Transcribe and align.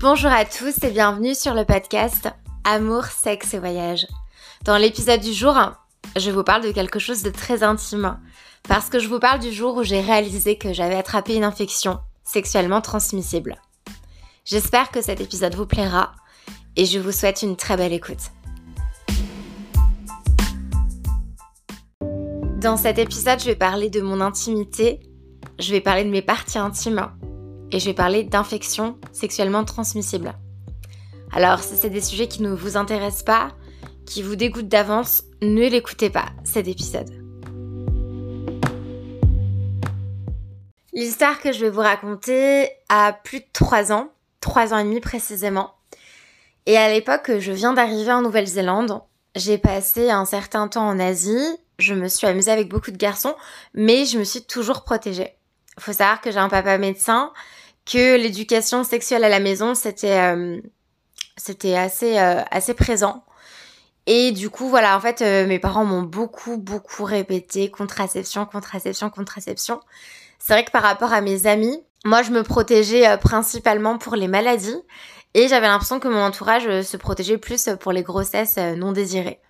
Bonjour 0.00 0.30
à 0.30 0.46
tous 0.46 0.82
et 0.82 0.90
bienvenue 0.92 1.34
sur 1.34 1.52
le 1.52 1.66
podcast 1.66 2.30
Amour, 2.64 3.04
sexe 3.04 3.52
et 3.52 3.58
voyage. 3.58 4.06
Dans 4.64 4.78
l'épisode 4.78 5.20
du 5.20 5.34
jour, 5.34 5.54
je 6.16 6.30
vous 6.30 6.42
parle 6.42 6.62
de 6.62 6.72
quelque 6.72 6.98
chose 6.98 7.22
de 7.22 7.28
très 7.28 7.62
intime 7.62 8.18
parce 8.66 8.88
que 8.88 8.98
je 8.98 9.08
vous 9.08 9.18
parle 9.18 9.40
du 9.40 9.52
jour 9.52 9.76
où 9.76 9.82
j'ai 9.82 10.00
réalisé 10.00 10.56
que 10.56 10.72
j'avais 10.72 10.94
attrapé 10.94 11.34
une 11.34 11.44
infection 11.44 12.00
sexuellement 12.24 12.80
transmissible. 12.80 13.60
J'espère 14.46 14.90
que 14.90 15.02
cet 15.02 15.20
épisode 15.20 15.54
vous 15.54 15.66
plaira 15.66 16.12
et 16.76 16.86
je 16.86 16.98
vous 16.98 17.12
souhaite 17.12 17.42
une 17.42 17.56
très 17.56 17.76
belle 17.76 17.92
écoute. 17.92 18.30
Dans 22.56 22.78
cet 22.78 22.98
épisode, 22.98 23.40
je 23.40 23.44
vais 23.44 23.54
parler 23.54 23.90
de 23.90 24.00
mon 24.00 24.22
intimité, 24.22 25.00
je 25.58 25.72
vais 25.72 25.82
parler 25.82 26.04
de 26.04 26.10
mes 26.10 26.22
parties 26.22 26.58
intimes 26.58 27.06
et 27.72 27.78
je 27.78 27.86
vais 27.86 27.94
parler 27.94 28.24
d'infections 28.24 28.98
sexuellement 29.12 29.64
transmissibles. 29.64 30.32
Alors, 31.32 31.60
si 31.60 31.76
c'est 31.76 31.90
des 31.90 32.00
sujets 32.00 32.28
qui 32.28 32.42
ne 32.42 32.50
vous 32.50 32.76
intéressent 32.76 33.22
pas, 33.22 33.48
qui 34.06 34.22
vous 34.22 34.36
dégoûtent 34.36 34.68
d'avance, 34.68 35.22
ne 35.42 35.68
l'écoutez 35.68 36.10
pas, 36.10 36.26
cet 36.44 36.68
épisode. 36.68 37.10
L'histoire 40.92 41.40
que 41.40 41.52
je 41.52 41.60
vais 41.60 41.70
vous 41.70 41.80
raconter 41.80 42.68
a 42.88 43.12
plus 43.12 43.40
de 43.40 43.46
3 43.52 43.92
ans, 43.92 44.08
3 44.40 44.74
ans 44.74 44.78
et 44.78 44.84
demi 44.84 45.00
précisément. 45.00 45.74
Et 46.66 46.76
à 46.76 46.92
l'époque, 46.92 47.30
je 47.38 47.52
viens 47.52 47.72
d'arriver 47.72 48.12
en 48.12 48.22
Nouvelle-Zélande. 48.22 49.00
J'ai 49.36 49.58
passé 49.58 50.10
un 50.10 50.24
certain 50.24 50.68
temps 50.68 50.88
en 50.88 50.98
Asie 50.98 51.58
je 51.80 51.94
me 51.94 52.08
suis 52.08 52.26
amusée 52.26 52.50
avec 52.50 52.68
beaucoup 52.68 52.90
de 52.90 52.96
garçons, 52.96 53.34
mais 53.74 54.04
je 54.04 54.18
me 54.18 54.24
suis 54.24 54.42
toujours 54.42 54.82
protégée. 54.84 55.34
Faut 55.78 55.92
savoir 55.92 56.20
que 56.20 56.30
j'ai 56.30 56.38
un 56.38 56.48
papa 56.48 56.78
médecin, 56.78 57.32
que 57.90 58.16
l'éducation 58.16 58.84
sexuelle 58.84 59.24
à 59.24 59.28
la 59.28 59.40
maison, 59.40 59.74
c'était 59.74 60.18
euh, 60.18 60.60
c'était 61.36 61.76
assez 61.76 62.18
euh, 62.18 62.42
assez 62.50 62.74
présent. 62.74 63.24
Et 64.06 64.32
du 64.32 64.50
coup, 64.50 64.68
voilà, 64.68 64.96
en 64.96 65.00
fait, 65.00 65.22
euh, 65.22 65.46
mes 65.46 65.58
parents 65.58 65.84
m'ont 65.84 66.02
beaucoup 66.02 66.56
beaucoup 66.56 67.04
répété 67.04 67.70
contraception, 67.70 68.46
contraception, 68.46 69.10
contraception. 69.10 69.80
C'est 70.38 70.52
vrai 70.52 70.64
que 70.64 70.70
par 70.70 70.82
rapport 70.82 71.12
à 71.12 71.20
mes 71.20 71.46
amis, 71.46 71.82
moi, 72.04 72.22
je 72.22 72.30
me 72.30 72.42
protégeais 72.42 73.18
principalement 73.18 73.98
pour 73.98 74.16
les 74.16 74.28
maladies 74.28 74.80
et 75.34 75.48
j'avais 75.48 75.66
l'impression 75.66 76.00
que 76.00 76.08
mon 76.08 76.22
entourage 76.22 76.82
se 76.82 76.96
protégeait 76.96 77.38
plus 77.38 77.68
pour 77.80 77.92
les 77.92 78.02
grossesses 78.02 78.56
non 78.56 78.92
désirées. 78.92 79.40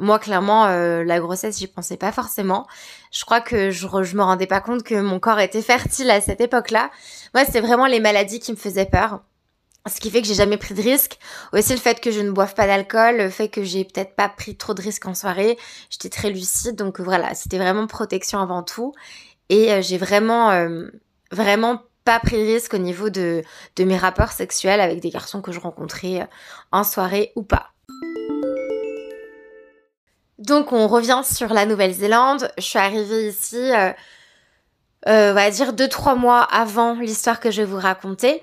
Moi, 0.00 0.18
clairement, 0.18 0.66
euh, 0.66 1.04
la 1.04 1.20
grossesse, 1.20 1.58
j'y 1.58 1.68
pensais 1.68 1.96
pas 1.96 2.10
forcément. 2.10 2.66
Je 3.12 3.24
crois 3.24 3.40
que 3.40 3.70
je, 3.70 3.86
je 4.02 4.16
me 4.16 4.22
rendais 4.22 4.46
pas 4.46 4.60
compte 4.60 4.82
que 4.82 5.00
mon 5.00 5.20
corps 5.20 5.38
était 5.38 5.62
fertile 5.62 6.10
à 6.10 6.20
cette 6.20 6.40
époque-là. 6.40 6.90
Moi, 7.32 7.44
c'était 7.44 7.60
vraiment 7.60 7.86
les 7.86 8.00
maladies 8.00 8.40
qui 8.40 8.50
me 8.50 8.56
faisaient 8.56 8.86
peur. 8.86 9.20
Ce 9.86 10.00
qui 10.00 10.10
fait 10.10 10.22
que 10.22 10.26
j'ai 10.26 10.34
jamais 10.34 10.56
pris 10.56 10.74
de 10.74 10.82
risques. 10.82 11.18
Aussi 11.52 11.72
le 11.72 11.78
fait 11.78 12.00
que 12.00 12.10
je 12.10 12.20
ne 12.20 12.30
boive 12.30 12.54
pas 12.54 12.66
d'alcool, 12.66 13.18
le 13.18 13.28
fait 13.30 13.48
que 13.48 13.62
j'ai 13.62 13.84
peut-être 13.84 14.16
pas 14.16 14.30
pris 14.30 14.56
trop 14.56 14.72
de 14.72 14.80
risques 14.80 15.06
en 15.06 15.14
soirée. 15.14 15.58
J'étais 15.90 16.08
très 16.08 16.30
lucide, 16.30 16.74
donc 16.74 17.00
voilà, 17.00 17.34
c'était 17.34 17.58
vraiment 17.58 17.86
protection 17.86 18.40
avant 18.40 18.62
tout. 18.62 18.94
Et 19.50 19.70
euh, 19.72 19.82
j'ai 19.82 19.98
vraiment, 19.98 20.50
euh, 20.52 20.88
vraiment 21.30 21.82
pas 22.04 22.18
pris 22.18 22.36
de 22.38 22.46
risque 22.46 22.72
au 22.74 22.78
niveau 22.78 23.10
de 23.10 23.42
mes 23.78 23.96
rapports 23.96 24.32
sexuels 24.32 24.80
avec 24.80 25.00
des 25.00 25.10
garçons 25.10 25.42
que 25.42 25.52
je 25.52 25.60
rencontrais 25.60 26.28
en 26.72 26.82
soirée 26.82 27.32
ou 27.36 27.42
pas. 27.42 27.73
Donc 30.38 30.72
on 30.72 30.88
revient 30.88 31.22
sur 31.24 31.52
la 31.54 31.66
Nouvelle-Zélande. 31.66 32.50
Je 32.58 32.62
suis 32.62 32.78
arrivée 32.78 33.28
ici, 33.28 33.56
euh, 33.56 33.92
euh, 35.06 35.30
on 35.30 35.34
va 35.34 35.50
dire 35.50 35.72
deux 35.72 35.88
trois 35.88 36.16
mois 36.16 36.42
avant 36.42 36.94
l'histoire 36.94 37.38
que 37.40 37.50
je 37.50 37.62
vais 37.62 37.68
vous 37.68 37.78
raconter. 37.78 38.42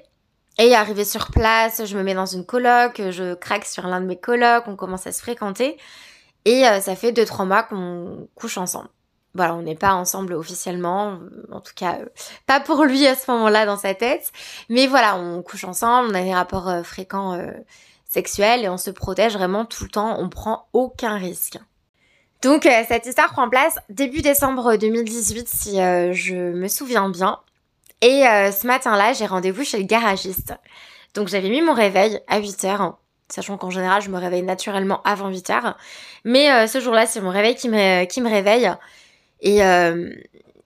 Et 0.57 0.75
arrivée 0.75 1.05
sur 1.05 1.31
place, 1.31 1.85
je 1.85 1.97
me 1.97 2.03
mets 2.03 2.13
dans 2.13 2.25
une 2.25 2.45
coloc, 2.45 3.01
je 3.09 3.33
craque 3.33 3.65
sur 3.65 3.87
l'un 3.87 4.01
de 4.01 4.05
mes 4.05 4.19
colocs, 4.19 4.65
on 4.67 4.75
commence 4.75 5.07
à 5.07 5.11
se 5.11 5.21
fréquenter. 5.21 5.77
Et 6.45 6.67
euh, 6.67 6.79
ça 6.81 6.95
fait 6.95 7.11
deux 7.11 7.25
trois 7.25 7.45
mois 7.45 7.63
qu'on 7.63 8.27
couche 8.35 8.57
ensemble. 8.57 8.89
Voilà, 9.33 9.55
on 9.55 9.61
n'est 9.61 9.75
pas 9.75 9.93
ensemble 9.93 10.33
officiellement, 10.33 11.19
en 11.51 11.61
tout 11.61 11.71
cas 11.75 11.99
pas 12.47 12.59
pour 12.59 12.83
lui 12.83 13.07
à 13.07 13.15
ce 13.15 13.31
moment-là 13.31 13.65
dans 13.65 13.77
sa 13.77 13.95
tête. 13.95 14.31
Mais 14.69 14.87
voilà, 14.87 15.15
on 15.17 15.41
couche 15.41 15.63
ensemble, 15.63 16.09
on 16.11 16.15
a 16.15 16.21
des 16.21 16.33
rapports 16.33 16.85
fréquents 16.85 17.41
sexuels 18.09 18.63
et 18.65 18.69
on 18.69 18.77
se 18.77 18.91
protège 18.91 19.33
vraiment 19.33 19.65
tout 19.65 19.85
le 19.85 19.89
temps, 19.89 20.17
on 20.19 20.29
prend 20.29 20.67
aucun 20.73 21.15
risque. 21.15 21.59
Donc 22.41 22.65
euh, 22.65 22.83
cette 22.87 23.05
histoire 23.05 23.31
prend 23.31 23.49
place 23.49 23.77
début 23.89 24.21
décembre 24.21 24.75
2018 24.75 25.47
si 25.47 25.79
euh, 25.79 26.11
je 26.13 26.35
me 26.35 26.67
souviens 26.67 27.09
bien. 27.09 27.39
Et 28.01 28.25
euh, 28.25 28.51
ce 28.51 28.65
matin-là, 28.65 29.13
j'ai 29.13 29.27
rendez-vous 29.27 29.63
chez 29.63 29.77
le 29.77 29.83
garagiste. 29.83 30.53
Donc 31.13 31.27
j'avais 31.27 31.49
mis 31.49 31.61
mon 31.61 31.73
réveil 31.73 32.19
à 32.27 32.39
8h, 32.39 32.95
sachant 33.29 33.57
qu'en 33.57 33.69
général, 33.69 34.01
je 34.01 34.09
me 34.09 34.17
réveille 34.17 34.41
naturellement 34.41 35.03
avant 35.03 35.29
8h. 35.29 35.75
Mais 36.25 36.67
ce 36.67 36.79
jour-là, 36.79 37.05
c'est 37.05 37.21
mon 37.21 37.29
réveil 37.29 37.53
qui 37.53 37.69
me, 37.69 38.05
qui 38.05 38.21
me 38.21 38.29
réveille. 38.29 38.71
Et, 39.41 39.59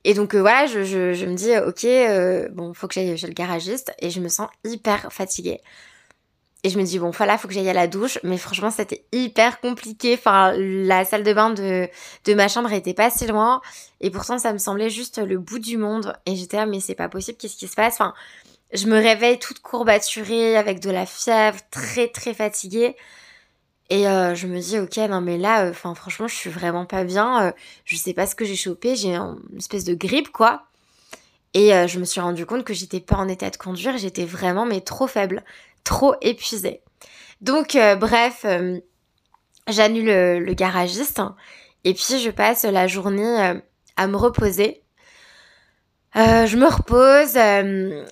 et 0.03 0.13
donc 0.13 0.35
voilà, 0.35 0.67
je, 0.67 0.83
je, 0.83 1.13
je, 1.13 1.25
me 1.25 1.33
dis, 1.33 1.57
ok, 1.57 2.53
bon, 2.53 2.73
faut 2.75 2.87
que 2.87 2.93
j'aille 2.93 3.17
chez 3.17 3.27
le 3.27 3.33
garagiste. 3.33 3.91
Et 3.99 4.11
je 4.11 4.21
me 4.21 4.29
sens 4.29 4.47
hyper 4.63 5.11
fatiguée. 5.11 5.61
Et 6.65 6.69
je 6.71 6.79
me 6.79 6.83
dis, 6.83 6.97
bon, 6.97 7.11
voilà, 7.11 7.37
faut 7.37 7.47
que 7.47 7.53
j'aille 7.53 7.69
à 7.69 7.73
la 7.73 7.85
douche. 7.85 8.17
Mais 8.23 8.39
franchement, 8.39 8.71
c'était 8.71 9.05
hyper 9.11 9.61
compliqué. 9.61 10.19
La 10.25 11.05
salle 11.05 11.21
de 11.21 11.31
bain 11.31 11.51
de, 11.51 11.87
ma 12.33 12.47
chambre 12.47 12.71
était 12.73 12.95
pas 12.95 13.11
si 13.11 13.27
loin. 13.27 13.61
Et 14.01 14.09
pourtant, 14.09 14.39
ça 14.39 14.51
me 14.51 14.57
semblait 14.57 14.89
juste 14.89 15.19
le 15.19 15.37
bout 15.37 15.59
du 15.59 15.77
monde. 15.77 16.17
Et 16.25 16.35
j'étais 16.35 16.57
là, 16.57 16.65
mais 16.65 16.79
c'est 16.79 16.95
pas 16.95 17.07
possible, 17.07 17.37
qu'est-ce 17.37 17.55
qui 17.55 17.67
se 17.67 17.75
passe? 17.75 17.99
Je 18.73 18.87
me 18.87 18.95
réveille 18.95 19.37
toute 19.37 19.59
courbaturée, 19.59 20.57
avec 20.57 20.79
de 20.79 20.89
la 20.89 21.05
fièvre, 21.05 21.59
très 21.69 22.07
très 22.07 22.33
fatiguée. 22.33 22.95
Et 23.91 24.07
euh, 24.07 24.33
je 24.33 24.47
me 24.47 24.59
dis, 24.59 24.79
ok, 24.79 24.97
non 25.07 25.21
mais 25.21 25.37
là, 25.37 25.65
euh, 25.65 25.69
enfin 25.69 25.93
franchement, 25.93 26.27
je 26.27 26.33
suis 26.33 26.49
vraiment 26.49 26.87
pas 26.87 27.03
bien. 27.03 27.43
Euh, 27.43 27.51
je 27.83 27.95
sais 27.95 28.13
pas 28.13 28.25
ce 28.25 28.33
que 28.33 28.43
j'ai 28.43 28.55
chopé. 28.55 28.95
J'ai 28.95 29.13
une 29.13 29.37
espèce 29.55 29.83
de 29.83 29.93
grippe, 29.93 30.31
quoi. 30.31 30.63
Et 31.53 31.69
je 31.87 31.99
me 31.99 32.05
suis 32.05 32.19
rendu 32.19 32.45
compte 32.45 32.65
que 32.65 32.73
j'étais 32.73 32.99
pas 32.99 33.15
en 33.15 33.29
état 33.29 33.51
de 33.51 33.55
conduire. 33.55 33.97
J'étais 33.97 34.25
vraiment, 34.25 34.65
mais 34.65 34.81
trop 34.81 35.07
faible 35.07 35.43
trop 35.85 36.15
épuisée. 36.21 36.81
Donc 37.39 37.75
euh, 37.75 37.95
bref, 37.95 38.41
euh, 38.43 38.79
j'annule 39.69 40.07
le, 40.43 40.53
garagiste 40.53 41.21
et 41.85 41.93
puis 41.93 42.19
je 42.19 42.29
passe 42.31 42.63
la 42.63 42.87
journée 42.87 43.41
euh, 43.41 43.59
à 43.95 44.07
me 44.07 44.17
reposer. 44.17 44.81
je 46.15 46.55
me 46.57 46.65
repose, 46.65 47.33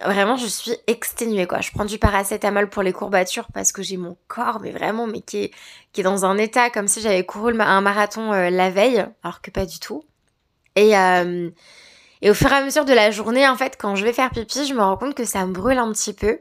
vraiment 0.05 0.35
je 0.37 0.45
suis 0.45 0.75
exténuée 0.87 1.47
quoi. 1.47 1.61
Je 1.61 1.71
prends 1.71 1.85
du 1.85 1.97
paracétamol 1.97 2.69
pour 2.69 2.83
les 2.83 2.93
courbatures 2.93 3.47
parce 3.53 3.71
que 3.71 3.81
j'ai 3.81 3.97
mon 3.97 4.17
corps 4.27 4.59
mais 4.61 4.71
vraiment 4.71 5.07
mais 5.07 5.21
qui 5.21 5.45
est, 5.45 5.51
qui 5.91 6.01
est 6.01 6.03
dans 6.03 6.25
un 6.25 6.37
état 6.37 6.69
comme 6.69 6.87
si 6.87 7.01
j'avais 7.01 7.25
couru 7.25 7.59
un 7.59 7.81
marathon 7.81 8.31
la 8.31 8.69
veille 8.69 9.05
alors 9.23 9.41
que 9.41 9.51
pas 9.51 9.65
du 9.65 9.79
tout. 9.79 10.03
Et, 10.75 10.91
et 12.21 12.29
au 12.29 12.33
fur 12.33 12.51
et 12.51 12.55
à 12.55 12.63
mesure 12.63 12.85
de 12.85 12.93
la 12.93 13.09
journée 13.09 13.47
en 13.47 13.55
fait 13.55 13.77
quand 13.79 13.95
je 13.95 14.03
vais 14.03 14.13
faire 14.13 14.31
pipi 14.31 14.65
je 14.65 14.73
me 14.73 14.81
rends 14.81 14.97
compte 14.97 15.15
que 15.15 15.25
ça 15.25 15.45
me 15.45 15.53
brûle 15.53 15.79
un 15.79 15.91
petit 15.91 16.13
peu. 16.13 16.39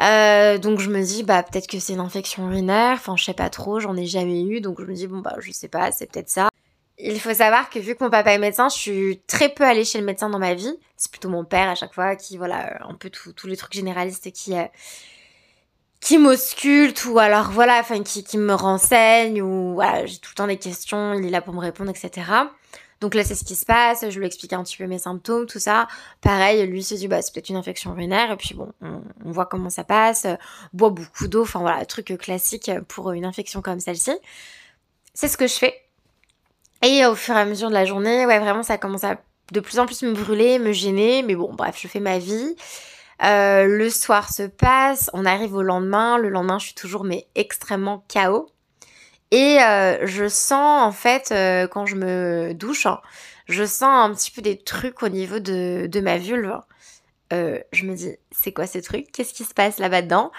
Euh, 0.00 0.56
donc 0.58 0.80
je 0.80 0.88
me 0.88 1.02
dis 1.02 1.22
bah 1.22 1.42
peut-être 1.42 1.66
que 1.66 1.78
c'est 1.78 1.92
une 1.92 2.00
infection 2.00 2.48
urinaire, 2.48 2.94
enfin 2.94 3.16
je 3.16 3.24
sais 3.24 3.34
pas 3.34 3.50
trop, 3.50 3.80
j'en 3.80 3.96
ai 3.96 4.06
jamais 4.06 4.42
eu, 4.42 4.60
donc 4.60 4.80
je 4.80 4.86
me 4.86 4.94
dis 4.94 5.06
bon 5.06 5.18
bah 5.18 5.36
je 5.40 5.52
sais 5.52 5.68
pas, 5.68 5.92
c'est 5.92 6.10
peut-être 6.10 6.30
ça. 6.30 6.48
Il 6.98 7.20
faut 7.20 7.32
savoir 7.34 7.70
que 7.70 7.78
vu 7.78 7.94
que 7.94 8.04
mon 8.04 8.10
papa 8.10 8.32
est 8.32 8.38
médecin, 8.38 8.68
je 8.68 8.76
suis 8.76 9.20
très 9.26 9.48
peu 9.50 9.64
allée 9.64 9.84
chez 9.84 9.98
le 9.98 10.04
médecin 10.04 10.28
dans 10.30 10.38
ma 10.38 10.54
vie. 10.54 10.74
C'est 10.96 11.10
plutôt 11.10 11.30
mon 11.30 11.44
père 11.44 11.68
à 11.68 11.74
chaque 11.74 11.94
fois 11.94 12.16
qui 12.16 12.36
voilà 12.38 12.78
un 12.86 12.94
peu 12.94 13.10
tous 13.10 13.46
les 13.46 13.56
trucs 13.56 13.72
généralistes 13.74 14.30
qui 14.32 14.56
euh, 14.56 14.64
qui 16.00 16.18
m'ausculte 16.18 17.04
ou 17.04 17.18
alors 17.18 17.50
voilà 17.50 17.78
enfin 17.80 18.02
qui, 18.02 18.24
qui 18.24 18.38
me 18.38 18.54
renseigne 18.54 19.42
ou 19.42 19.74
voilà 19.74 20.06
j'ai 20.06 20.18
tout 20.18 20.30
le 20.32 20.36
temps 20.36 20.46
des 20.46 20.58
questions, 20.58 21.14
il 21.14 21.26
est 21.26 21.30
là 21.30 21.42
pour 21.42 21.54
me 21.54 21.60
répondre 21.60 21.90
etc. 21.90 22.30
Donc 23.00 23.14
là, 23.14 23.24
c'est 23.24 23.34
ce 23.34 23.44
qui 23.44 23.56
se 23.56 23.64
passe. 23.64 24.04
Je 24.08 24.18
lui 24.18 24.26
explique 24.26 24.52
un 24.52 24.62
petit 24.62 24.76
peu 24.76 24.86
mes 24.86 24.98
symptômes, 24.98 25.46
tout 25.46 25.58
ça. 25.58 25.88
Pareil, 26.20 26.66
lui 26.66 26.82
se 26.82 26.94
dit, 26.94 27.08
bah, 27.08 27.22
c'est 27.22 27.32
peut-être 27.32 27.48
une 27.48 27.56
infection 27.56 27.92
urinaire. 27.92 28.32
Et 28.32 28.36
puis 28.36 28.54
bon, 28.54 28.72
on, 28.82 29.02
voit 29.24 29.46
comment 29.46 29.70
ça 29.70 29.84
passe. 29.84 30.26
Boit 30.72 30.90
beaucoup 30.90 31.26
d'eau. 31.26 31.42
Enfin 31.42 31.60
voilà, 31.60 31.84
truc 31.86 32.16
classique 32.18 32.70
pour 32.88 33.12
une 33.12 33.24
infection 33.24 33.62
comme 33.62 33.80
celle-ci. 33.80 34.12
C'est 35.14 35.28
ce 35.28 35.36
que 35.36 35.46
je 35.46 35.54
fais. 35.54 35.74
Et 36.82 37.04
au 37.06 37.14
fur 37.14 37.34
et 37.36 37.40
à 37.40 37.44
mesure 37.44 37.68
de 37.68 37.74
la 37.74 37.84
journée, 37.84 38.26
ouais, 38.26 38.38
vraiment, 38.38 38.62
ça 38.62 38.78
commence 38.78 39.04
à 39.04 39.16
de 39.52 39.60
plus 39.60 39.78
en 39.78 39.86
plus 39.86 40.02
me 40.02 40.12
brûler, 40.12 40.58
me 40.58 40.72
gêner. 40.72 41.22
Mais 41.22 41.34
bon, 41.34 41.52
bref, 41.54 41.78
je 41.80 41.88
fais 41.88 42.00
ma 42.00 42.18
vie. 42.18 42.54
Euh, 43.22 43.64
le 43.66 43.90
soir 43.90 44.32
se 44.32 44.44
passe, 44.44 45.10
on 45.12 45.24
arrive 45.24 45.54
au 45.54 45.62
lendemain. 45.62 46.18
Le 46.18 46.28
lendemain, 46.28 46.58
je 46.58 46.66
suis 46.66 46.74
toujours 46.74 47.04
mais 47.04 47.26
extrêmement 47.34 48.04
chaos. 48.08 48.50
Et 49.30 49.58
euh, 49.62 50.06
je 50.06 50.28
sens 50.28 50.82
en 50.82 50.92
fait 50.92 51.30
euh, 51.30 51.68
quand 51.68 51.86
je 51.86 51.94
me 51.94 52.52
douche, 52.52 52.86
hein, 52.86 53.00
je 53.48 53.64
sens 53.64 54.10
un 54.10 54.12
petit 54.14 54.30
peu 54.30 54.42
des 54.42 54.58
trucs 54.58 55.02
au 55.02 55.08
niveau 55.08 55.38
de, 55.38 55.86
de 55.86 56.00
ma 56.00 56.18
vulve. 56.18 56.58
Euh, 57.32 57.60
je 57.72 57.84
me 57.84 57.94
dis, 57.94 58.16
c'est 58.32 58.52
quoi 58.52 58.66
ces 58.66 58.82
trucs 58.82 59.12
Qu'est-ce 59.12 59.32
qui 59.32 59.44
se 59.44 59.54
passe 59.54 59.78
là-bas 59.78 60.02
dedans? 60.02 60.32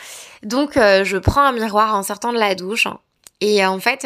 Donc 0.43 0.73
je 0.75 1.17
prends 1.17 1.43
un 1.43 1.53
miroir 1.53 1.95
en 1.95 2.03
sortant 2.03 2.33
de 2.33 2.37
la 2.37 2.53
douche. 2.53 2.85
Hein, 2.85 2.99
et 3.39 3.65
en 3.65 3.79
fait, 3.79 4.03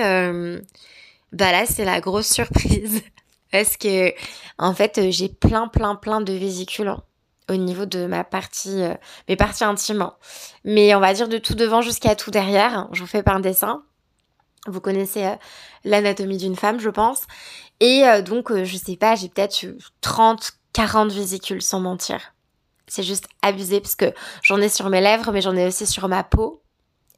bah 1.32 1.52
là 1.52 1.66
c'est 1.66 1.86
la 1.86 2.00
grosse 2.00 2.28
surprise. 2.28 3.02
Parce 3.52 3.78
que 3.78 4.14
en 4.60 4.74
fait 4.74 5.10
j'ai 5.12 5.30
plein 5.30 5.68
plein 5.68 5.96
plein 5.96 6.22
de 6.22 6.34
vésicules 6.34 6.94
au 7.50 7.56
niveau 7.56 7.86
de 7.86 8.06
ma 8.06 8.24
partie, 8.24 8.84
mes 9.30 9.36
parties 9.36 9.64
intimes. 9.64 10.12
Mais 10.64 10.94
on 10.94 11.00
va 11.00 11.14
dire 11.14 11.28
de 11.28 11.40
tout 11.40 11.56
devant 11.56 11.82
jusqu'à 11.82 12.16
tout 12.16 12.30
derrière. 12.30 12.88
Je 12.92 13.02
vous 13.02 13.08
fais 13.08 13.24
par 13.24 13.36
un 13.36 13.40
dessin. 13.40 13.84
Vous 14.68 14.82
connaissez 14.82 15.26
euh, 15.26 15.36
l'anatomie 15.84 16.38
d'une 16.38 16.56
femme, 16.56 16.80
je 16.80 16.90
pense. 16.90 17.24
Et 17.80 18.04
donc, 18.26 18.56
je 18.64 18.78
sais 18.78 18.96
pas, 18.96 19.16
j'ai 19.16 19.28
peut-être 19.28 19.66
30, 20.00 20.54
40 20.72 21.12
vésicules 21.12 21.62
sans 21.62 21.82
mentir. 21.82 22.34
C'est 22.88 23.04
juste 23.04 23.28
abusé 23.42 23.82
parce 23.82 23.96
que 23.96 24.14
j'en 24.44 24.62
ai 24.62 24.70
sur 24.70 24.90
mes 24.90 25.02
lèvres, 25.02 25.32
mais 25.34 25.42
j'en 25.42 25.58
ai 25.58 25.68
aussi 25.68 25.86
sur 25.86 26.08
ma 26.08 26.24
peau. 26.24 26.64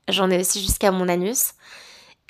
J'en 0.08 0.32
ai 0.32 0.40
aussi 0.40 0.62
jusqu'à 0.62 0.92
mon 0.92 1.08
anus. 1.10 1.54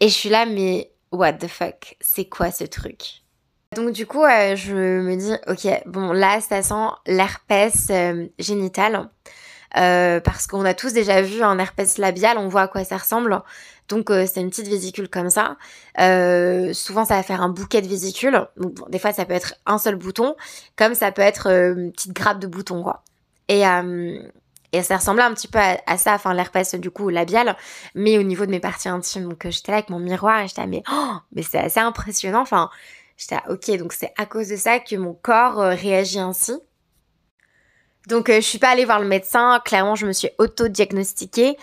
Et 0.02 0.10
je 0.10 0.14
suis 0.14 0.30
là, 0.30 0.46
mais 0.46 0.92
what 1.12 1.34
the 1.34 1.48
fuck, 1.48 1.96
c'est 2.02 2.26
quoi 2.26 2.52
ce 2.52 2.64
truc? 2.64 3.24
Donc 3.76 3.92
du 3.92 4.06
coup, 4.06 4.24
euh, 4.24 4.56
je 4.56 4.74
me 4.74 5.16
dis, 5.16 5.34
ok, 5.48 5.84
bon 5.86 6.12
là, 6.12 6.40
ça 6.42 6.62
sent 6.62 6.88
l'herpès 7.06 7.88
euh, 7.90 8.28
génital. 8.40 9.10
Euh, 9.76 10.22
parce 10.22 10.48
qu'on 10.48 10.64
a 10.64 10.74
tous 10.74 10.94
déjà 10.94 11.22
vu 11.22 11.44
un 11.44 11.60
herpès 11.60 11.98
labial, 11.98 12.38
on 12.38 12.48
voit 12.48 12.64
à 12.64 12.68
quoi 12.68 12.84
ça 12.84 12.98
ressemble. 12.98 13.42
Donc 13.88 14.10
c'est 14.10 14.42
une 14.42 14.50
petite 14.50 14.68
vésicule 14.68 15.10
comme 15.10 15.30
ça. 15.30 15.58
souvent 16.74 17.06
ça 17.06 17.16
va 17.16 17.24
faire 17.24 17.42
un 17.42 17.50
bouquet 17.50 17.82
de 17.82 17.88
vésicules. 17.88 18.48
Donc, 18.58 18.90
des 18.90 19.00
fois 19.00 19.14
ça 19.14 19.26
peut 19.26 19.34
être 19.34 19.56
un 19.66 19.78
seul 19.78 19.96
bouton, 19.96 20.36
comme 20.76 20.94
ça 20.94 21.12
peut 21.12 21.22
être 21.22 21.48
une 21.48 21.92
petite 21.92 22.14
grappe 22.14 22.40
de 22.40 22.48
boutons 22.48 22.84
quoi. 22.84 23.04
Et, 23.48 23.64
et 24.74 24.84
ça 24.84 24.98
ressemblait 24.98 25.24
un 25.24 25.34
petit 25.34 25.48
peu 25.48 25.60
à, 25.60 25.98
ça, 25.98 26.14
enfin 26.14 26.34
l'herpès 26.34 26.76
du 26.76 26.92
coup 26.92 27.10
labial, 27.10 27.56
mais 27.96 28.18
au 28.18 28.24
niveau 28.24 28.46
de 28.46 28.52
mes 28.52 28.60
parties 28.60 28.90
intimes. 28.90 29.30
Donc 29.30 29.48
j'étais 29.50 29.72
là 29.72 29.78
avec 29.78 29.90
mon 29.90 30.00
miroir 30.00 30.42
et 30.42 30.48
j'étais 30.48 30.68
mais 30.68 30.84
oh, 30.92 31.14
mais 31.32 31.44
c'est 31.44 31.60
assez 31.60 31.80
impressionnant. 31.80 32.42
Enfin 32.42 32.70
j'étais 33.18 33.38
ok 33.50 33.78
donc 33.78 33.94
c'est 33.94 34.14
à 34.18 34.26
cause 34.26 34.50
de 34.50 34.58
ça 34.58 34.80
que 34.80 34.96
mon 34.96 35.14
corps 35.14 35.60
euh, 35.60 35.74
réagit 35.74 36.20
ainsi. 36.20 36.54
Donc 38.08 38.30
euh, 38.30 38.38
je 38.38 38.48
suis 38.48 38.58
pas 38.58 38.70
allée 38.70 38.86
voir 38.86 39.00
le 39.00 39.08
médecin. 39.08 39.62
Clairement 39.64 39.96
je 39.96 40.08
me 40.08 40.14
suis 40.14 40.30
auto-diagnostiquée. 40.40 41.58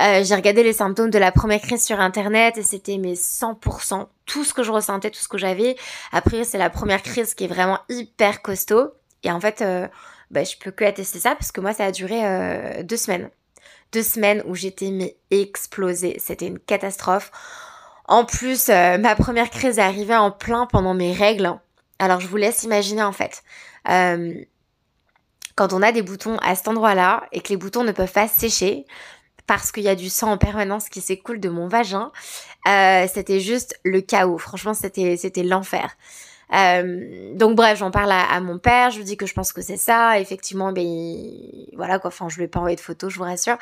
Euh, 0.00 0.24
j'ai 0.24 0.34
regardé 0.34 0.62
les 0.62 0.72
symptômes 0.72 1.10
de 1.10 1.18
la 1.18 1.32
première 1.32 1.60
crise 1.60 1.84
sur 1.84 2.00
internet 2.00 2.58
et 2.58 2.62
c'était 2.64 2.98
mes 2.98 3.14
100%, 3.14 4.06
tout 4.26 4.44
ce 4.44 4.52
que 4.52 4.64
je 4.64 4.72
ressentais, 4.72 5.10
tout 5.10 5.20
ce 5.20 5.28
que 5.28 5.38
j'avais. 5.38 5.76
Après 6.12 6.44
c'est 6.44 6.58
la 6.58 6.68
première 6.68 7.02
crise 7.02 7.34
qui 7.34 7.44
est 7.44 7.48
vraiment 7.48 7.78
hyper 7.88 8.42
costaud 8.42 8.90
et 9.22 9.30
en 9.30 9.40
fait 9.40 9.62
bah, 10.34 10.42
je 10.42 10.56
peux 10.56 10.72
que 10.72 10.84
attester 10.84 11.20
ça 11.20 11.34
parce 11.36 11.52
que 11.52 11.60
moi, 11.60 11.72
ça 11.72 11.84
a 11.84 11.92
duré 11.92 12.26
euh, 12.26 12.82
deux 12.82 12.96
semaines. 12.96 13.30
Deux 13.92 14.02
semaines 14.02 14.42
où 14.46 14.54
j'étais 14.56 14.90
mais 14.90 15.16
explosée. 15.30 16.16
C'était 16.18 16.48
une 16.48 16.58
catastrophe. 16.58 17.30
En 18.06 18.24
plus, 18.24 18.68
euh, 18.68 18.98
ma 18.98 19.14
première 19.14 19.48
crise 19.48 19.78
est 19.78 19.82
arrivée 19.82 20.16
en 20.16 20.32
plein 20.32 20.66
pendant 20.66 20.92
mes 20.92 21.12
règles. 21.12 21.54
Alors, 22.00 22.20
je 22.20 22.26
vous 22.26 22.36
laisse 22.36 22.64
imaginer 22.64 23.02
en 23.02 23.12
fait. 23.12 23.44
Euh, 25.54 25.66
quand 25.68 25.72
on 25.72 25.82
a 25.82 25.92
des 25.92 26.02
boutons 26.02 26.36
à 26.38 26.54
cet 26.54 26.68
endroit-là 26.68 27.24
et 27.32 27.40
que 27.40 27.48
les 27.48 27.56
boutons 27.56 27.84
ne 27.84 27.92
peuvent 27.92 28.12
pas 28.12 28.28
sécher 28.28 28.84
parce 29.46 29.72
qu'il 29.72 29.82
y 29.82 29.88
a 29.88 29.94
du 29.94 30.08
sang 30.08 30.32
en 30.32 30.38
permanence 30.38 30.88
qui 30.88 31.00
s'écoule 31.00 31.38
de 31.38 31.48
mon 31.48 31.68
vagin, 31.68 32.10
c'était 32.64 33.40
juste 33.40 33.78
le 33.84 34.00
chaos. 34.00 34.38
Franchement, 34.38 34.72
c'était 34.72 35.16
c'était 35.18 35.42
l'enfer. 35.42 35.96
Euh, 36.52 37.34
donc 37.34 37.56
bref, 37.56 37.78
j'en 37.78 37.90
parle 37.90 38.12
à, 38.12 38.40
mon 38.40 38.58
père, 38.58 38.90
je 38.90 38.98
lui 38.98 39.04
dis 39.04 39.16
que 39.16 39.26
je 39.26 39.34
pense 39.34 39.52
que 39.52 39.62
c'est 39.62 39.76
ça. 39.76 40.20
Effectivement, 40.20 40.72
ben 40.72 40.86
voilà 41.76 41.98
quoi. 41.98 42.08
Enfin, 42.08 42.28
je 42.28 42.36
lui 42.36 42.44
ai 42.44 42.48
pas 42.48 42.58
envoyé 42.60 42.76
de 42.76 42.80
photos, 42.80 43.12
je 43.12 43.18
vous 43.18 43.24
rassure. 43.24 43.56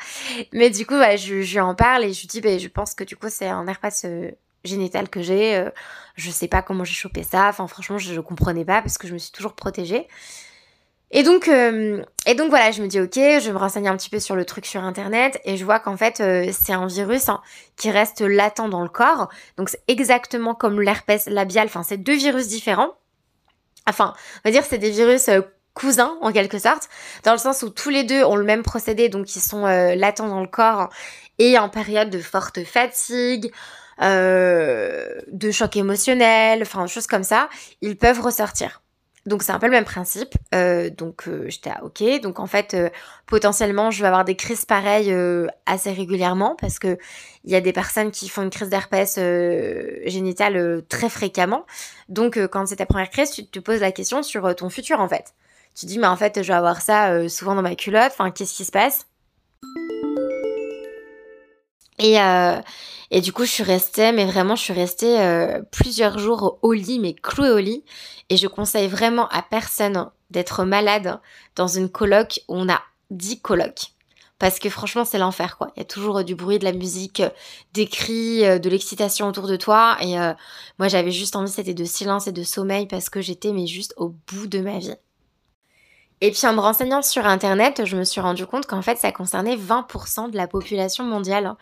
Mais 0.51 0.69
du 0.69 0.85
coup, 0.85 0.95
je, 0.95 1.33
lui 1.33 1.59
en 1.59 1.75
parle 1.75 2.03
et 2.05 2.13
je 2.13 2.21
lui 2.21 2.27
dis, 2.27 2.41
ben 2.41 2.59
je 2.59 2.67
pense 2.67 2.93
que 2.93 3.03
du 3.03 3.15
coup 3.15 3.27
c'est 3.29 3.47
un 3.47 3.67
herpès 3.67 4.05
euh, 4.05 4.31
génital 4.63 5.09
que 5.09 5.21
j'ai. 5.21 5.55
Euh, 5.55 5.69
je 6.15 6.29
sais 6.31 6.47
pas 6.47 6.61
comment 6.61 6.83
j'ai 6.83 6.93
chopé 6.93 7.23
ça. 7.23 7.47
Enfin, 7.49 7.67
franchement, 7.67 7.97
je, 7.97 8.13
je 8.13 8.19
comprenais 8.21 8.65
pas 8.65 8.81
parce 8.81 8.97
que 8.97 9.07
je 9.07 9.13
me 9.13 9.19
suis 9.19 9.31
toujours 9.31 9.53
protégée. 9.53 10.07
Et 11.15 11.21
donc, 11.21 11.47
euh, 11.47 12.03
et 12.25 12.33
donc 12.33 12.49
voilà, 12.49 12.71
je 12.71 12.81
me 12.81 12.87
dis 12.87 12.99
ok, 12.99 13.13
je 13.13 13.51
me 13.51 13.57
renseigne 13.57 13.87
un 13.87 13.95
petit 13.95 14.09
peu 14.09 14.19
sur 14.19 14.35
le 14.35 14.45
truc 14.45 14.65
sur 14.65 14.83
internet 14.83 15.39
et 15.45 15.57
je 15.57 15.63
vois 15.63 15.79
qu'en 15.79 15.95
fait 15.95 16.19
euh, 16.19 16.49
c'est 16.51 16.73
un 16.73 16.87
virus 16.87 17.29
hein, 17.29 17.39
qui 17.75 17.91
reste 17.91 18.21
latent 18.21 18.67
dans 18.67 18.81
le 18.81 18.89
corps. 18.89 19.29
Donc 19.57 19.69
c'est 19.69 19.83
exactement 19.87 20.55
comme 20.55 20.81
l'herpès 20.81 21.27
labial. 21.27 21.67
Enfin, 21.67 21.83
c'est 21.83 21.97
deux 21.97 22.15
virus 22.15 22.47
différents. 22.47 22.95
Enfin, 23.87 24.15
on 24.43 24.49
va 24.49 24.51
dire 24.51 24.63
c'est 24.67 24.79
des 24.79 24.89
virus 24.89 25.29
euh, 25.29 25.41
cousins 25.75 26.17
en 26.21 26.31
quelque 26.31 26.57
sorte, 26.57 26.89
dans 27.23 27.33
le 27.33 27.37
sens 27.37 27.61
où 27.61 27.69
tous 27.69 27.89
les 27.91 28.03
deux 28.03 28.23
ont 28.23 28.35
le 28.35 28.43
même 28.43 28.63
procédé, 28.63 29.07
donc 29.09 29.35
ils 29.35 29.41
sont 29.41 29.65
latents 29.65 30.27
dans 30.27 30.41
le 30.41 30.47
corps 30.47 30.89
et 31.39 31.57
en 31.57 31.67
période 31.69 32.11
de 32.11 32.19
forte 32.19 32.63
fatigue. 32.63 33.51
de 33.99 35.51
choc 35.51 35.75
émotionnel, 35.75 36.61
enfin 36.61 36.85
choses 36.85 37.07
comme 37.07 37.23
ça, 37.23 37.49
ils 37.81 37.97
peuvent 37.97 38.21
ressortir. 38.21 38.82
Donc 39.25 39.41
c'est 39.41 39.53
un 39.53 39.59
peu 39.59 39.67
le 39.67 39.71
même 39.71 39.85
principe. 39.85 40.35
Euh, 40.53 40.89
donc 40.89 41.27
euh, 41.27 41.45
j'étais 41.47 41.71
ok. 41.81 42.21
Donc 42.21 42.39
en 42.39 42.45
fait 42.45 42.73
euh, 42.73 42.89
potentiellement 43.25 43.89
je 43.89 44.01
vais 44.01 44.07
avoir 44.07 44.25
des 44.25 44.35
crises 44.35 44.65
pareilles 44.65 45.15
assez 45.65 45.91
régulièrement 45.91 46.55
parce 46.59 46.79
que 46.79 46.97
il 47.45 47.51
y 47.51 47.55
a 47.55 47.61
des 47.61 47.73
personnes 47.73 48.11
qui 48.11 48.29
font 48.29 48.41
une 48.41 48.49
crise 48.49 48.69
d'herpès 48.69 49.19
génitale 50.05 50.83
très 50.89 51.09
fréquemment. 51.09 51.65
Donc 52.09 52.37
quand 52.47 52.65
c'est 52.67 52.77
ta 52.77 52.85
première 52.85 53.09
crise, 53.09 53.31
tu 53.31 53.45
te 53.45 53.59
poses 53.59 53.81
la 53.81 53.91
question 53.91 54.23
sur 54.23 54.53
ton 54.55 54.69
futur 54.69 54.99
en 54.99 55.07
fait. 55.07 55.33
Tu 55.75 55.85
dis 55.85 55.99
mais 55.99 56.07
en 56.07 56.17
fait 56.17 56.41
je 56.41 56.47
vais 56.47 56.53
avoir 56.53 56.81
ça 56.81 57.27
souvent 57.29 57.55
dans 57.55 57.61
ma 57.61 57.75
culotte. 57.75 58.11
Enfin 58.11 58.31
qu'est-ce 58.31 58.53
qui 58.53 58.65
se 58.65 58.71
passe? 58.71 59.07
Et, 62.03 62.19
euh, 62.19 62.59
et 63.11 63.21
du 63.21 63.31
coup, 63.31 63.45
je 63.45 63.51
suis 63.51 63.63
restée, 63.63 64.11
mais 64.11 64.25
vraiment, 64.25 64.55
je 64.55 64.61
suis 64.61 64.73
restée 64.73 65.19
euh, 65.21 65.61
plusieurs 65.71 66.19
jours 66.19 66.59
au 66.61 66.73
lit, 66.73 66.99
mais 66.99 67.13
clouée 67.15 67.49
au 67.49 67.59
lit. 67.59 67.83
Et 68.29 68.37
je 68.37 68.47
conseille 68.47 68.89
vraiment 68.89 69.27
à 69.29 69.41
personne 69.41 70.09
d'être 70.29 70.65
malade 70.65 71.19
dans 71.55 71.67
une 71.67 71.89
coloc 71.89 72.41
où 72.49 72.57
on 72.57 72.69
a 72.69 72.81
10 73.09 73.39
colocs. 73.41 73.93
Parce 74.37 74.59
que 74.59 74.69
franchement, 74.69 75.05
c'est 75.05 75.17
l'enfer, 75.17 75.57
quoi. 75.57 75.71
Il 75.77 75.79
y 75.79 75.83
a 75.83 75.85
toujours 75.85 76.25
du 76.25 76.35
bruit, 76.35 76.59
de 76.59 76.65
la 76.65 76.73
musique, 76.73 77.23
des 77.73 77.87
cris, 77.87 78.45
euh, 78.45 78.59
de 78.59 78.69
l'excitation 78.69 79.29
autour 79.29 79.47
de 79.47 79.55
toi. 79.55 79.95
Et 80.01 80.15
moi, 80.77 80.89
j'avais 80.89 81.11
juste 81.11 81.37
envie, 81.37 81.51
c'était 81.51 81.73
de 81.73 81.85
silence 81.85 82.27
et 82.27 82.33
de 82.33 82.43
sommeil 82.43 82.85
parce 82.85 83.09
que 83.09 83.21
j'étais, 83.21 83.53
mais 83.53 83.65
juste 83.65 83.93
au 83.95 84.09
bout 84.27 84.47
de 84.47 84.59
ma 84.59 84.77
vie. 84.79 84.95
Et 86.23 86.31
puis 86.31 86.47
en 86.47 86.53
me 86.53 86.61
renseignant 86.61 87.01
sur 87.01 87.25
Internet, 87.25 87.81
je 87.83 87.97
me 87.97 88.05
suis 88.05 88.21
rendu 88.21 88.45
compte 88.45 88.65
qu'en 88.65 88.81
fait, 88.81 88.97
ça 88.97 89.11
concernait 89.11 89.57
20% 89.57 90.31
de 90.31 90.37
la 90.37 90.47
population 90.47 91.03
mondiale. 91.03 91.57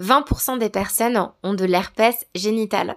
20% 0.00 0.58
des 0.58 0.68
personnes 0.68 1.30
ont 1.42 1.54
de 1.54 1.64
l'herpès 1.64 2.26
génital. 2.34 2.96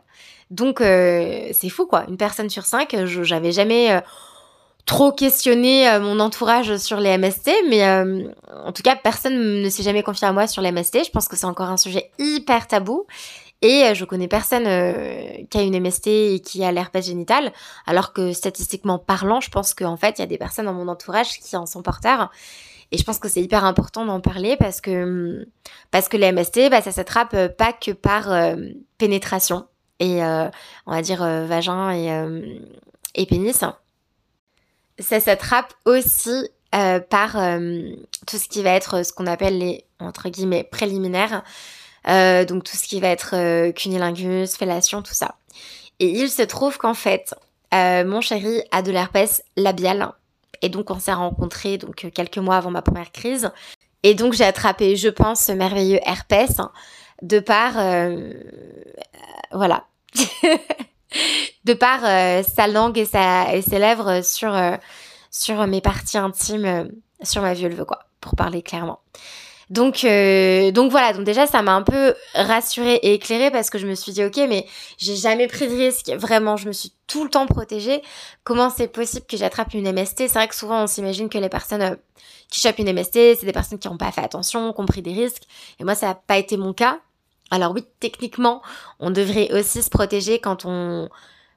Donc 0.52 0.82
euh, 0.82 1.48
c'est 1.54 1.70
fou 1.70 1.86
quoi, 1.86 2.06
une 2.10 2.18
personne 2.18 2.50
sur 2.50 2.66
cinq, 2.66 2.96
j'avais 3.06 3.54
jamais 3.54 3.94
euh, 3.94 4.02
trop 4.86 5.14
questionné 5.14 5.90
euh, 5.90 6.02
mon 6.02 6.20
entourage 6.20 6.76
sur 6.78 7.00
les 7.00 7.18
MST, 7.18 7.50
mais 7.70 7.88
en 7.88 8.72
tout 8.74 8.84
cas 8.84 8.96
personne 8.96 9.62
ne 9.62 9.70
s'est 9.70 9.84
jamais 9.84 10.04
confié 10.04 10.28
à 10.28 10.34
moi 10.34 10.48
sur 10.48 10.62
les 10.62 10.72
MST. 10.72 11.06
Je 11.06 11.12
pense 11.12 11.28
que 11.28 11.38
c'est 11.38 11.46
encore 11.46 11.70
un 11.70 11.78
sujet 11.78 12.12
hyper 12.20 12.68
tabou. 12.68 13.06
Et 13.64 13.94
je 13.94 14.06
connais 14.06 14.28
personne 14.28 14.64
qui 14.64 15.58
a 15.60 15.62
une 15.62 15.80
MST 15.80 16.08
et 16.08 16.42
qui 16.44 16.64
a 16.64 16.72
l'herpès 16.72 17.06
génital, 17.06 17.54
alors 17.86 18.12
que 18.12 18.34
statistiquement 18.34 18.98
parlant, 18.98 19.40
je 19.40 19.52
pense 19.52 19.76
qu'en 19.76 19.98
fait, 19.98 20.18
il 20.18 20.22
y 20.22 20.24
a 20.24 20.28
des 20.28 20.40
personnes 20.40 20.66
dans 20.66 20.74
mon 20.74 20.88
entourage 20.88 21.40
qui 21.40 21.56
en 21.56 21.68
sont 21.68 21.84
porteurs. 21.84 22.32
Et 22.92 22.98
je 22.98 23.04
pense 23.04 23.20
que 23.20 23.30
c'est 23.30 23.42
hyper 23.42 23.64
important 23.64 24.06
d'en 24.06 24.20
parler 24.20 24.58
parce 24.58 24.82
que, 24.82 25.48
parce 25.92 26.10
que 26.10 26.18
les 26.18 26.32
MST, 26.32 26.70
bah, 26.70 26.82
ça 26.82 26.92
s'attrape 26.92 27.34
euh, 27.34 27.48
pas 27.48 27.72
que 27.72 27.92
par 27.92 28.32
euh, 28.32 28.56
pénétration 28.98 29.66
et, 30.00 30.24
euh, 30.24 30.50
on 30.86 30.92
va 30.92 31.02
dire, 31.02 31.24
vagin 31.24 31.92
et, 31.92 32.10
et 33.14 33.26
pénis. 33.28 33.64
Ça 35.00 35.20
s'attrape 35.20 35.74
aussi 35.86 36.50
par 36.72 37.34
tout 38.26 38.38
ce 38.38 38.48
qui 38.50 38.64
va 38.64 38.72
être 38.72 39.06
ce 39.06 39.14
qu'on 39.14 39.28
appelle 39.28 39.60
les, 39.60 39.86
entre 40.00 40.30
guillemets, 40.30 40.64
préliminaires. 40.64 41.44
donc 42.08 42.64
tout 42.64 42.76
ce 42.76 42.88
qui 42.88 43.00
va 43.00 43.10
être 43.10 43.70
cunilingus, 43.74 44.56
fellation, 44.58 45.04
tout 45.04 45.14
ça. 45.14 45.36
Et 46.00 46.08
il 46.08 46.32
se 46.32 46.42
trouve 46.42 46.80
qu'en 46.80 46.96
fait, 46.96 47.36
mon 47.72 48.22
chéri 48.22 48.64
a 48.72 48.82
de 48.82 48.92
l'herpès 48.92 49.44
labial 49.56 50.14
et 50.62 50.70
donc 50.70 50.90
on 50.92 51.00
s'est 51.00 51.14
rencontrés 51.14 51.78
donc 51.78 52.06
euh, 52.06 52.10
quelques 52.10 52.38
mois 52.38 52.58
avant 52.58 52.72
ma 52.72 52.82
première 52.82 53.12
crise. 53.12 53.52
Et 54.04 54.16
donc 54.16 54.34
j'ai 54.34 54.44
attrapé, 54.44 54.96
je 54.96 55.10
pense, 55.10 55.46
ce 55.46 55.52
merveilleux 55.52 56.00
herpès 56.04 56.58
de 57.22 57.40
par 57.40 57.78
euh, 57.78 58.34
voilà. 59.52 59.86
de 61.66 61.74
par 61.74 62.04
euh, 62.04 62.44
sa 62.44 62.68
langue 62.68 62.98
et, 62.98 63.06
sa, 63.06 63.54
et 63.54 63.62
ses 63.62 63.80
lèvres 63.80 64.24
sur, 64.24 64.56
sur 65.30 65.68
mes 65.68 65.82
parties 65.82 66.18
intimes, 66.18 66.90
sur 67.22 67.42
ma 67.42 67.54
vulve, 67.54 67.86
quoi, 67.86 68.06
pour 68.20 68.36
parler 68.36 68.62
clairement. 68.62 69.00
Donc, 69.72 70.04
euh, 70.04 70.72
donc 70.72 70.92
voilà, 70.92 71.14
donc 71.14 71.24
déjà 71.24 71.48
ça 71.48 71.62
m'a 71.62 71.74
un 71.74 71.82
peu 71.82 72.14
rassurée 72.36 72.96
et 72.96 73.14
éclairée 73.14 73.52
parce 73.52 73.70
que 73.70 73.78
je 73.78 73.88
me 73.88 73.96
suis 73.96 74.12
dit 74.12 74.22
ok 74.22 74.36
mais 74.50 74.66
j'ai 74.98 75.16
jamais 75.16 75.48
pris 75.48 75.66
de 75.70 75.74
risque, 75.74 76.10
vraiment 76.10 76.58
je 76.58 76.68
me 76.68 76.74
suis 76.74 76.92
tout 77.08 77.24
le 77.24 77.30
temps 77.30 77.48
protégée. 77.48 78.02
Comment 78.44 78.70
c'est 78.70 78.90
possible 78.90 79.26
que 79.26 79.38
j'attrape 79.38 79.74
une 79.74 79.90
MST 79.90 80.28
C'est 80.28 80.34
vrai 80.34 80.50
que 80.50 80.56
souvent 80.56 80.84
on 80.84 80.88
s'imagine 80.88 81.30
que 81.30 81.38
les 81.38 81.48
personnes 81.48 81.82
euh, 81.84 81.96
qui 82.50 82.60
chopent 82.60 82.80
une 82.80 82.92
MST 82.92 83.14
c'est 83.40 83.46
des 83.46 83.54
personnes 83.54 83.80
qui 83.80 83.88
n'ont 83.88 83.96
pas 83.96 84.12
fait 84.12 84.20
attention, 84.20 84.74
qui 84.74 84.82
ont 84.82 84.86
pris 84.86 85.02
des 85.02 85.14
risques 85.14 85.44
et 85.80 85.86
moi 85.86 85.96
ça 85.96 86.08
n'a 86.08 86.16
pas 86.16 86.38
été 86.38 86.58
mon 86.58 86.74
cas. 86.74 87.00
Alors 87.50 87.72
oui, 87.72 87.86
techniquement 88.02 88.62
on 89.00 89.10
devrait 89.10 89.54
aussi 89.54 89.82
se 89.82 89.90
protéger 89.90 90.40
quand 90.40 90.66
on 90.66 91.08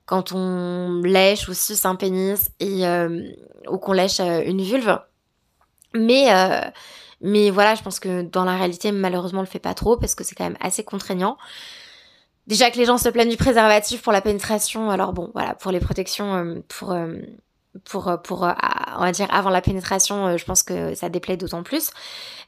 quand 0.06 0.30
on 0.30 1.00
lèche 1.02 1.48
ou 1.48 1.54
suce 1.54 1.84
un 1.84 1.96
pénis 1.96 2.48
euh, 2.62 3.32
ou 3.66 3.78
qu'on 3.78 3.92
lèche 3.92 4.20
une 4.20 4.62
vulve 4.62 5.00
Mais, 5.94 6.30
mais 7.24 7.50
voilà, 7.50 7.74
je 7.74 7.82
pense 7.82 7.98
que 7.98 8.22
dans 8.22 8.44
la 8.44 8.54
réalité, 8.56 8.92
malheureusement, 8.92 9.40
on 9.40 9.42
le 9.42 9.48
fait 9.48 9.58
pas 9.58 9.74
trop 9.74 9.96
parce 9.96 10.14
que 10.14 10.22
c'est 10.22 10.34
quand 10.34 10.44
même 10.44 10.58
assez 10.60 10.84
contraignant. 10.84 11.36
Déjà 12.46 12.70
que 12.70 12.76
les 12.76 12.84
gens 12.84 12.98
se 12.98 13.08
plaignent 13.08 13.30
du 13.30 13.38
préservatif 13.38 14.02
pour 14.02 14.12
la 14.12 14.20
pénétration, 14.20 14.90
alors 14.90 15.14
bon, 15.14 15.30
voilà, 15.34 15.54
pour 15.54 15.72
les 15.72 15.80
protections, 15.80 16.62
pour 16.68 16.94
pour, 17.84 18.16
pour 18.22 18.42
on 18.42 19.00
va 19.00 19.12
dire 19.12 19.26
avant 19.30 19.50
la 19.50 19.62
pénétration, 19.62 20.36
je 20.36 20.44
pense 20.44 20.62
que 20.62 20.94
ça 20.94 21.08
déplaît 21.08 21.36
d'autant 21.36 21.62
plus. 21.62 21.90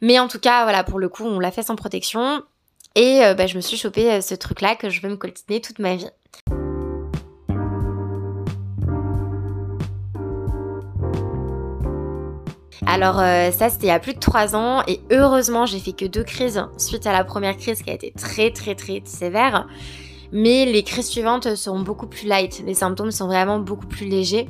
Mais 0.02 0.18
en 0.18 0.28
tout 0.28 0.38
cas, 0.38 0.64
voilà, 0.64 0.84
pour 0.84 0.98
le 0.98 1.08
coup, 1.08 1.24
on 1.24 1.40
l'a 1.40 1.50
fait 1.50 1.62
sans 1.62 1.76
protection. 1.76 2.42
Et 2.94 3.20
bah, 3.36 3.46
je 3.46 3.56
me 3.56 3.60
suis 3.62 3.76
chopé 3.76 4.20
ce 4.20 4.34
truc-là 4.34 4.76
que 4.76 4.90
je 4.90 5.00
vais 5.00 5.08
me 5.08 5.16
coltiner 5.16 5.60
toute 5.60 5.78
ma 5.78 5.96
vie. 5.96 6.08
Alors 12.86 13.18
euh, 13.18 13.50
ça 13.50 13.68
c'était 13.68 13.86
il 13.86 13.88
y 13.88 13.92
a 13.92 13.98
plus 13.98 14.14
de 14.14 14.20
3 14.20 14.54
ans 14.54 14.82
et 14.86 15.00
heureusement 15.10 15.66
j'ai 15.66 15.80
fait 15.80 15.92
que 15.92 16.04
deux 16.04 16.22
crises 16.22 16.64
suite 16.78 17.06
à 17.06 17.12
la 17.12 17.24
première 17.24 17.56
crise 17.56 17.82
qui 17.82 17.90
a 17.90 17.94
été 17.94 18.12
très 18.12 18.50
très 18.52 18.74
très 18.74 19.02
sévère. 19.04 19.66
Mais 20.32 20.64
les 20.66 20.82
crises 20.82 21.08
suivantes 21.08 21.54
seront 21.56 21.80
beaucoup 21.80 22.06
plus 22.06 22.26
light, 22.26 22.62
les 22.64 22.74
symptômes 22.74 23.10
sont 23.10 23.26
vraiment 23.26 23.58
beaucoup 23.58 23.86
plus 23.86 24.06
légers. 24.06 24.48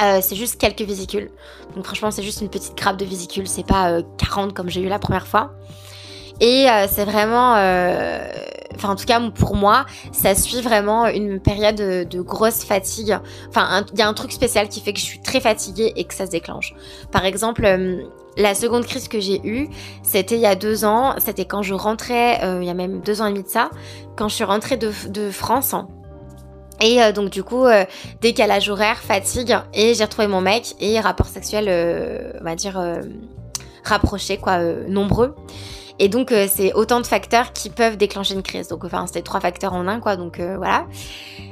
Euh, 0.00 0.20
c'est 0.22 0.36
juste 0.36 0.60
quelques 0.60 0.82
vésicules. 0.82 1.30
Donc 1.74 1.84
franchement 1.84 2.10
c'est 2.12 2.22
juste 2.22 2.40
une 2.40 2.48
petite 2.48 2.76
grappe 2.76 2.96
de 2.96 3.04
vésicules, 3.04 3.48
c'est 3.48 3.66
pas 3.66 4.02
40 4.18 4.50
euh, 4.50 4.52
comme 4.52 4.70
j'ai 4.70 4.80
eu 4.80 4.88
la 4.88 4.98
première 4.98 5.26
fois. 5.26 5.52
Et 6.40 6.66
c'est 6.88 7.04
vraiment 7.04 7.54
enfin 8.74 8.90
en 8.90 8.96
tout 8.96 9.04
cas 9.04 9.20
pour 9.34 9.56
moi, 9.56 9.86
ça 10.12 10.34
suit 10.34 10.60
vraiment 10.60 11.06
une 11.06 11.40
période 11.40 11.76
de, 11.76 12.20
grosse 12.20 12.64
fatigue. 12.64 13.18
Enfin, 13.48 13.84
il 13.92 13.98
y 13.98 14.02
a 14.02 14.08
un 14.08 14.14
truc 14.14 14.32
spécial 14.32 14.68
qui 14.68 14.80
fait 14.80 14.92
que 14.92 15.00
je 15.00 15.04
suis 15.04 15.20
très 15.20 15.40
fatiguée 15.40 15.92
et 15.96 16.04
que 16.04 16.14
ça 16.14 16.26
se 16.26 16.30
déclenche. 16.30 16.74
Par 17.10 17.24
exemple, 17.24 17.64
euh, 17.64 18.02
la 18.36 18.54
seconde 18.54 18.86
crise 18.86 19.08
que 19.08 19.20
j'ai 19.20 19.40
eue, 19.44 19.68
c'était 20.02 20.36
il 20.36 20.40
y 20.40 20.46
a 20.46 20.54
deux 20.54 20.84
ans. 20.84 21.14
C'était 21.18 21.44
quand 21.44 21.62
je 21.62 21.74
rentrais, 21.74 22.42
euh, 22.44 22.58
il 22.62 22.66
y 22.66 22.70
a 22.70 22.74
même 22.74 23.00
deux 23.00 23.20
ans 23.20 23.26
et 23.26 23.32
demi 23.32 23.42
de 23.42 23.48
ça, 23.48 23.70
quand 24.16 24.28
je 24.28 24.34
suis 24.34 24.44
rentrée 24.44 24.76
de, 24.76 25.30
France. 25.30 25.74
Et 26.80 27.02
euh, 27.02 27.12
donc 27.12 27.30
du 27.30 27.42
coup, 27.42 27.64
décalage 28.20 28.68
horaire, 28.68 28.98
fatigue, 28.98 29.56
et 29.74 29.94
j'ai 29.94 30.04
retrouvé 30.04 30.26
mon 30.26 30.40
mec 30.40 30.74
et 30.80 30.98
rapport 31.00 31.26
sexuel, 31.26 31.68
on 32.40 32.44
va 32.44 32.54
dire, 32.54 32.80
rapproché, 33.84 34.38
quoi, 34.38 34.58
nombreux. 34.88 35.34
Et 35.98 36.08
donc, 36.08 36.32
euh, 36.32 36.46
c'est 36.48 36.72
autant 36.72 37.00
de 37.00 37.06
facteurs 37.06 37.52
qui 37.52 37.70
peuvent 37.70 37.96
déclencher 37.96 38.34
une 38.34 38.42
crise. 38.42 38.68
Donc, 38.68 38.84
enfin, 38.84 39.06
c'était 39.06 39.22
trois 39.22 39.40
facteurs 39.40 39.72
en 39.74 39.86
un, 39.88 40.00
quoi. 40.00 40.16
Donc, 40.16 40.40
euh, 40.40 40.56
voilà. 40.56 40.86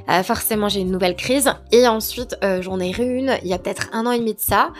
Euh, 0.09 0.23
forcément, 0.23 0.69
j'ai 0.69 0.81
une 0.81 0.91
nouvelle 0.91 1.15
crise. 1.15 1.53
Et 1.71 1.87
ensuite, 1.87 2.35
j'en 2.61 2.79
ai 2.79 2.91
eu 2.91 3.17
une 3.17 3.37
il 3.43 3.47
y 3.47 3.53
a 3.53 3.59
peut-être 3.59 3.89
un 3.93 4.05
an 4.05 4.11
et 4.11 4.19
demi 4.19 4.33
de 4.33 4.39
ça. 4.39 4.71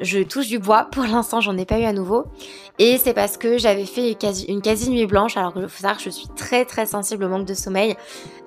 Je 0.00 0.20
touche 0.20 0.48
du 0.48 0.58
bois. 0.58 0.88
Pour 0.90 1.04
l'instant, 1.04 1.40
j'en 1.40 1.56
ai 1.56 1.64
pas 1.64 1.78
eu 1.78 1.84
à 1.84 1.92
nouveau. 1.92 2.24
Et 2.78 2.98
c'est 2.98 3.14
parce 3.14 3.36
que 3.36 3.58
j'avais 3.58 3.86
fait 3.86 4.16
une 4.48 4.60
quasi, 4.60 4.90
nuit 4.90 5.06
blanche. 5.06 5.36
Alors 5.36 5.54
que 5.54 5.66
faut 5.66 5.80
savoir 5.80 5.96
que 5.96 6.02
je 6.02 6.10
suis 6.10 6.28
très 6.36 6.64
très 6.64 6.86
sensible 6.86 7.24
au 7.24 7.28
manque 7.28 7.46
de 7.46 7.54
sommeil. 7.54 7.96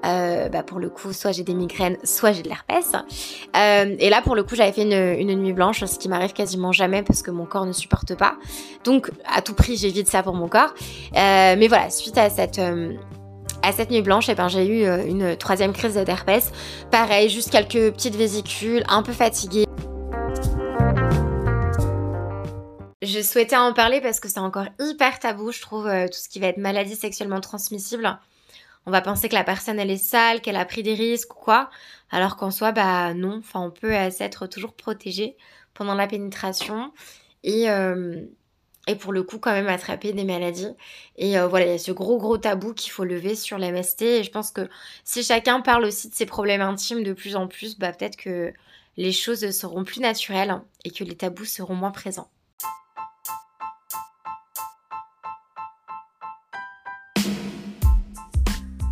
Euh, 0.06 0.50
bah 0.50 0.64
pour 0.64 0.80
le 0.80 0.90
coup, 0.90 1.14
soit 1.14 1.32
j'ai 1.32 1.44
des 1.44 1.54
migraines, 1.54 1.98
soit 2.04 2.34
j'ai 2.34 2.44
de 2.44 2.50
l'herpès. 2.50 2.92
Euh, 3.56 3.96
et 3.98 4.10
là, 4.10 4.22
pour 4.22 4.36
le 4.36 4.44
coup, 4.44 4.56
j'avais 4.56 4.74
fait 4.74 4.84
une, 4.84 5.36
nuit 5.36 5.54
blanche, 5.54 5.84
ce 5.84 5.98
qui 5.98 6.10
m'arrive 6.10 6.34
quasiment 6.34 6.72
jamais 6.72 7.02
parce 7.02 7.22
que 7.22 7.32
mon 7.32 7.46
corps 7.46 7.66
ne 7.66 7.72
supporte 7.72 8.16
pas. 8.16 8.36
Donc, 8.84 9.10
à 9.26 9.42
tout 9.42 9.54
prix, 9.54 9.78
j'évite 9.78 10.10
ça 10.10 10.24
pour 10.24 10.34
mon 10.34 10.50
corps. 10.50 10.74
Euh, 11.16 11.56
mais 11.58 11.68
voilà, 11.68 11.90
suite 11.90 12.18
à 12.18 12.30
cette 12.30 12.62
à 13.64 13.72
cette 13.72 13.90
nuit 13.90 14.02
blanche, 14.02 14.30
eh 14.30 14.36
ben, 14.36 14.48
j'ai 14.48 14.68
eu 14.68 15.10
une 15.10 15.36
troisième 15.36 15.74
crise 15.74 15.96
d'herpès. 15.96 16.52
Pareil, 16.92 17.28
juste 17.30 17.50
quelques 17.50 17.92
petites 17.94 18.16
vésicules, 18.16 18.84
un 18.88 19.02
peu 19.02 19.14
fatiguée. 19.14 19.67
Je 23.08 23.22
souhaitais 23.22 23.56
en 23.56 23.72
parler 23.72 24.02
parce 24.02 24.20
que 24.20 24.28
c'est 24.28 24.42
encore 24.42 24.68
hyper 24.82 25.18
tabou, 25.20 25.54
je 25.54 25.62
trouve, 25.62 25.88
euh, 25.88 26.08
tout 26.08 26.20
ce 26.20 26.28
qui 26.28 26.40
va 26.40 26.48
être 26.48 26.58
maladie 26.58 26.98
sexuellement 26.98 27.40
transmissible. 27.40 28.20
On 28.86 28.92
va 28.92 29.00
penser 29.00 29.30
que 29.30 29.34
la 29.34 29.46
personne, 29.46 29.80
elle 29.80 29.92
est 29.92 29.96
sale, 29.96 30.42
qu'elle 30.42 30.58
a 30.58 30.66
pris 30.66 30.84
des 30.84 30.94
risques 30.94 31.34
ou 31.34 31.40
quoi, 31.40 31.70
alors 32.12 32.36
qu'en 32.36 32.52
soi, 32.52 32.74
bah 32.74 33.14
non, 33.14 33.38
enfin, 33.38 33.62
on 33.62 33.72
peut 33.72 33.94
s'être 34.12 34.46
toujours 34.48 34.74
protégé 34.74 35.38
pendant 35.74 35.94
la 35.96 36.06
pénétration 36.06 36.92
et, 37.44 37.70
euh, 37.70 38.26
et 38.88 38.96
pour 38.96 39.14
le 39.14 39.24
coup, 39.24 39.40
quand 39.40 39.54
même 39.54 39.70
attraper 39.70 40.12
des 40.12 40.26
maladies. 40.26 40.76
Et 41.16 41.40
euh, 41.40 41.48
voilà, 41.48 41.68
il 41.68 41.72
y 41.72 41.76
a 41.76 41.78
ce 41.78 41.94
gros, 41.94 42.18
gros 42.18 42.38
tabou 42.38 42.74
qu'il 42.74 42.92
faut 42.92 43.06
lever 43.06 43.36
sur 43.36 43.58
l'MST. 43.58 44.02
Et 44.02 44.24
je 44.24 44.32
pense 44.32 44.52
que 44.52 44.68
si 45.06 45.24
chacun 45.24 45.62
parle 45.62 45.86
aussi 45.86 46.10
de 46.10 46.16
ses 46.16 46.26
problèmes 46.26 46.62
intimes 46.62 47.04
de 47.04 47.14
plus 47.14 47.38
en 47.38 47.48
plus, 47.48 47.78
bah 47.80 47.94
peut-être 47.94 48.18
que 48.18 48.52
les 48.98 49.14
choses 49.14 49.50
seront 49.52 49.86
plus 49.86 50.02
naturelles 50.02 50.62
et 50.84 50.92
que 50.92 51.06
les 51.06 51.16
tabous 51.16 51.46
seront 51.46 51.76
moins 51.76 51.92
présents. 51.92 52.30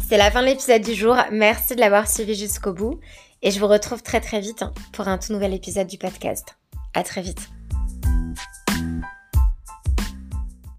C'est 0.08 0.18
la 0.18 0.30
fin 0.30 0.42
de 0.42 0.46
l'épisode 0.46 0.84
du 0.84 0.94
jour. 0.94 1.18
Merci 1.32 1.74
de 1.74 1.80
l'avoir 1.80 2.08
suivi 2.08 2.36
jusqu'au 2.36 2.74
bout. 2.74 3.00
Et 3.42 3.50
je 3.50 3.60
vous 3.60 3.68
retrouve 3.68 4.04
très 4.04 4.22
très 4.22 4.40
vite 4.40 4.64
pour 4.94 5.08
un 5.08 5.18
tout 5.18 5.34
nouvel 5.34 5.52
épisode 5.52 5.88
du 5.88 5.98
podcast. 5.98 6.56
À 6.94 7.02
très 7.02 7.24
vite. 7.24 7.50